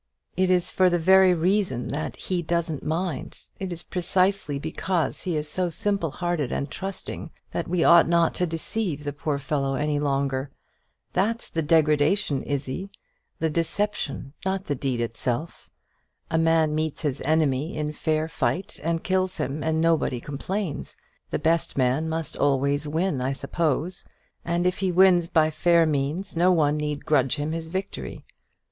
[0.35, 5.37] It is for the very reason that he 'doesn't mind,' it is precisely because he
[5.37, 9.75] is so simple hearted and trusting, that we ought not to deceive the poor fellow
[9.75, 10.49] any longer.
[11.13, 12.89] That's the degradation, Izzie;
[13.37, 15.69] the deception, not the deed itself.
[16.31, 20.97] A man meets his enemy in fair fight and kills him, and nobody complains.
[21.29, 24.03] The best man must always win, I suppose;
[24.43, 28.25] and if he wins by fair means, no one need grudge him his victory.